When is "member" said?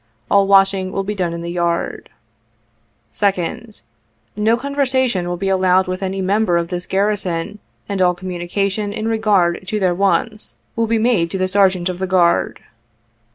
6.23-6.57